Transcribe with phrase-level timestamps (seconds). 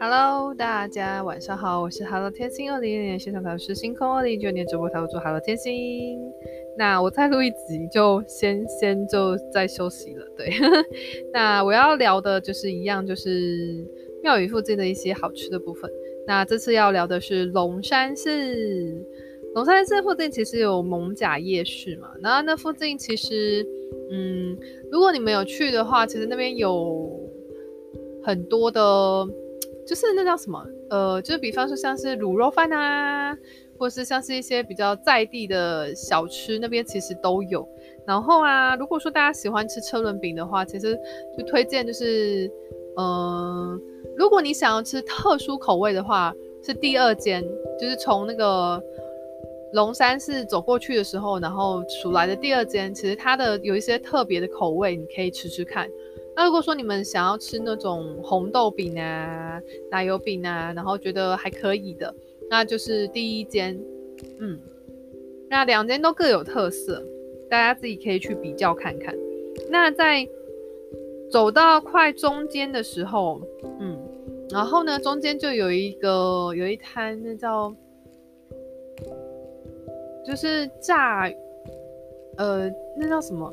[0.00, 6.18] Hello，大家晚上好，我是 Hello 天星二零一零年线上塔罗师星空二零一九年直播塔罗主 Hello 天星。
[6.76, 10.26] 那我再录一集就先先就再休息了。
[10.36, 10.50] 对，
[11.32, 13.86] 那我要聊的就是一样，就是
[14.22, 15.88] 庙宇附近的一些好吃的部分。
[16.26, 19.06] 那这次要聊的是龙山寺。
[19.54, 23.66] 龙山寺附近其实有艋舺夜市嘛，然后那附近其实，
[24.10, 24.56] 嗯，
[24.90, 27.10] 如果你们有去的话，其实那边有
[28.22, 29.28] 很多的。
[29.84, 30.64] 就是那叫什么？
[30.90, 33.36] 呃，就是比方说像是卤肉饭啊，
[33.76, 37.68] 或是像是一些比较在地的小吃，那边其实都有。
[38.06, 40.96] 然后啊，如果说大家喜欢吃车轮饼的话，其实
[41.36, 42.48] 就推荐就是，
[42.96, 43.78] 嗯、
[44.16, 46.32] 如果你想要吃特殊口味的话，
[46.64, 47.44] 是第二间，
[47.78, 48.80] 就是从那个
[49.72, 55.88] 龙山寺走过去的时候，然后数来的第二间，其实它的有一些特别的口味，你可以吃吃看。
[56.34, 62.14] 那如果说你们想要吃那种红豆饼啊、奶油饼啊，然后觉得还可以的，
[62.48, 63.78] 那就是第一间，
[64.40, 64.58] 嗯，
[65.48, 67.02] 那两间都各有特色，
[67.50, 69.14] 大家自己可以去比较看看。
[69.70, 70.26] 那在
[71.30, 73.40] 走到快中间的时候，
[73.78, 73.98] 嗯，
[74.50, 77.74] 然后呢，中间就有一个有一摊，那叫
[80.24, 81.30] 就是炸，
[82.36, 83.52] 呃，那叫什么？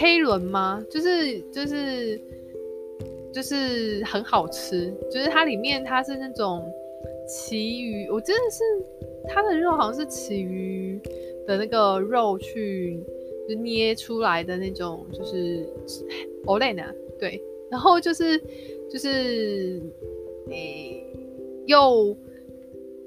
[0.00, 0.84] 黑轮吗？
[0.90, 2.20] 就是就是
[3.32, 6.64] 就是很好吃，就是它里面它是那种
[7.28, 8.62] 旗鱼，我真的是
[9.28, 11.00] 它的肉好像是旗鱼
[11.46, 12.98] 的那个肉去
[13.48, 15.64] 就捏出来的那种，就是
[16.46, 16.82] 欧蕾呢，
[17.18, 18.38] 对，然后就是
[18.90, 19.80] 就是
[20.48, 21.04] 诶、
[21.66, 22.16] 又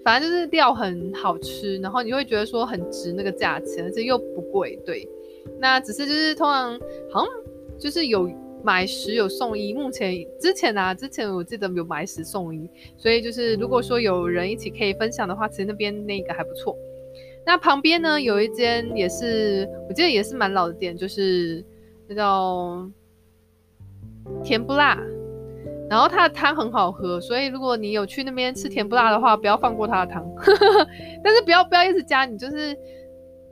[0.07, 5.05] 反正就是料很好吃，然后你会觉得说很值那个价钱，而且又不贵，对。
[5.59, 6.79] 那只是就是通常
[7.11, 7.27] 好像
[7.77, 8.31] 就是有
[8.63, 16.73] 买十有送一，目前之前啊，之前我记得有买十送一，所以就是如果说有人一起可以分享的话，其实那边那个还不错。
[17.45, 21.61] 那旁边呢有一间也是我记得也是蛮老的店，就是
[22.07, 22.89] 那叫
[24.41, 24.97] 甜不辣，
[25.89, 30.25] 然后它的汤很好喝，所以如果你有去那边吃甜不辣的话，不要放过它的汤，
[31.23, 32.77] 但是不要不要一直加，你就是。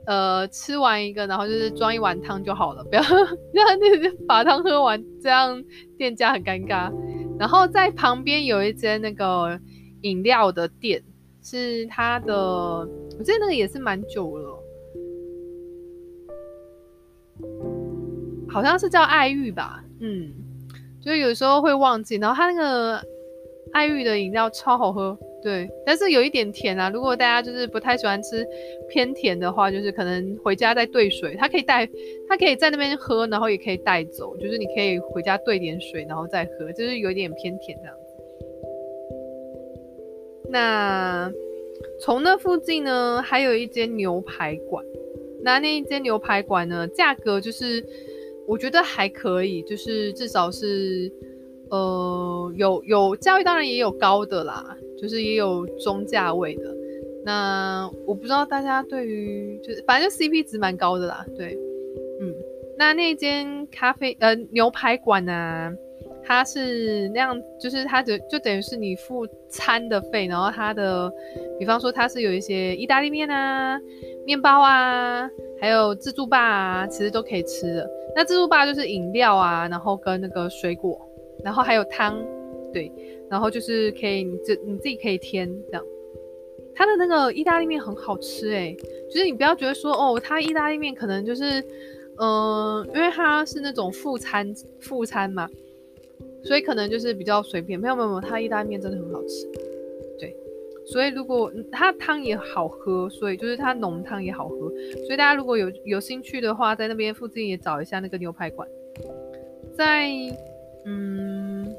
[0.08, 5.60] 呃，吃完一个，然后就是装一碗汤就好了，不要让那把汤喝完，这样
[5.98, 6.92] 店家很尴尬。
[7.40, 9.58] 然后在旁边有一间那个
[10.02, 11.02] 饮料的店，
[11.42, 14.62] 是它的，我记得那个也是蛮久了，
[18.48, 20.32] 好像是叫爱玉吧，嗯，
[21.06, 22.16] 就有时候会忘记。
[22.16, 23.00] 然后它那个
[23.72, 25.16] 爱玉的饮料超好喝。
[25.42, 26.90] 对，但是有一点甜啊。
[26.90, 28.44] 如果大家就是不太喜欢吃
[28.88, 31.88] 偏甜的话，就是可能回家再兑水，它可以带，
[32.28, 37.94] 它可以在那边喝，然后也可以带走，就是你可以回家兑点水，然后再喝，就是有一点偏甜这样。
[40.50, 41.30] 那
[42.00, 44.84] 从那附近呢，还有一间牛排馆。
[45.42, 47.84] 那那一间牛排馆呢，价格就是
[48.46, 51.12] 我觉得还可以，就是至少是
[51.70, 54.76] 呃有有价位，当然也有高的啦。
[54.98, 56.74] 就是也有中价位的，
[57.22, 61.54] 那我不知道大家对于就是反正 CP 值蛮高的啦，对，
[62.18, 62.34] 嗯，
[62.78, 65.70] 那那间咖啡呃牛排馆呢、
[66.24, 71.12] 它是那样，就是它就就等于是你付餐的费，然后它的，
[71.58, 73.80] 比方说它是有一些意大利面啊、
[74.24, 75.28] 面包啊，
[75.60, 77.90] 还有自助吧啊，其实都可以吃的。
[78.14, 80.98] 那自助吧就是饮料啊，然后跟那个水果，
[81.44, 82.16] 然后还有汤，
[82.72, 82.90] 对。
[83.28, 85.84] 然后就是可以，你自你自己可以添这样。
[86.76, 88.76] 它的那个意大利面很好吃诶，
[89.10, 91.60] 就是你不要觉得说哦，它意大利面可能就是，
[92.18, 95.48] 嗯、因为它是那种副餐副餐嘛，
[96.44, 97.80] 所以可能就是比较随便。
[97.80, 99.48] 没有没有没有，它意大利面真的很好吃。
[100.86, 104.70] 所以如果它汤也好喝，所以就是它浓汤也好喝。
[105.06, 108.68] 所以大家如果有有兴趣的话，在那边附近也找一下那个牛排馆，
[109.76, 110.08] 在
[110.84, 111.74] 嗯。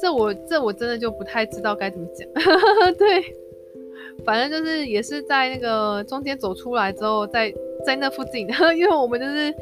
[0.00, 2.28] 这我这我真的就不太知道该怎么讲，
[2.98, 3.22] 对，
[4.24, 7.54] 反正就是也是在那个中间走出来之后，在
[7.86, 8.46] 在那附近，
[8.76, 9.54] 因为我们就是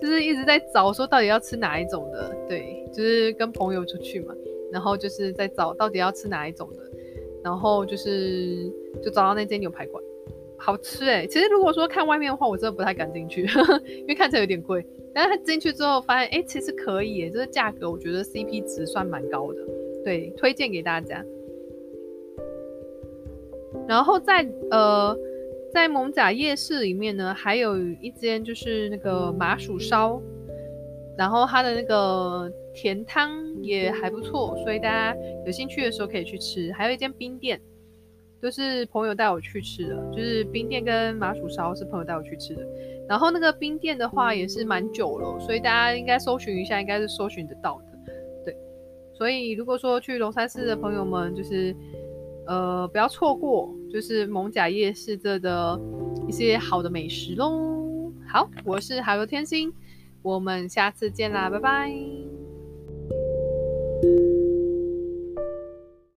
[0.00, 4.32] 就是一直在找说到底要吃哪一种的，对，就是跟朋友出去嘛，
[4.72, 6.78] 然后就是在找到底要吃哪一种的，
[7.42, 8.70] 然后就是
[9.02, 10.02] 就找到那间牛排馆，
[10.56, 13.42] 好吃哎，其实如果说看外面的话，我真的不太敢进去，
[14.00, 14.84] 因为看起来有点贵，
[15.14, 19.58] 但是他进去之后发现，哎，其实可以，就是价格我觉得 CP 值算蛮高的。
[20.04, 21.24] 对，推荐给大家。
[23.86, 25.16] 然后在呃
[25.72, 30.20] 在蒙甲夜市里面呢，还有一间就是那个麻薯烧，
[31.18, 35.16] 然后它的那个甜汤也还不错，所以大家
[35.46, 36.72] 有兴趣的时候可以去吃。
[36.72, 37.60] 还有一间冰店，
[38.40, 42.66] 都是朋友带我去吃的，就是冰店跟麻薯烧是朋友带我去吃的。
[43.08, 48.12] 然后那个冰店的话也是蛮久了，所以大家应该搜寻一下，应该是搜寻得到的。
[48.44, 48.56] 对，
[49.12, 51.74] 所以如果说去龙山寺的朋友们，就是。
[52.46, 55.80] 呃，不要错过，就是蒙甲夜市这的
[56.26, 58.12] 一些好的美食喽。
[58.26, 59.72] 好，我是海游天心，
[60.20, 62.29] 我们下次见啦，拜拜。
[64.02, 64.29] thank you.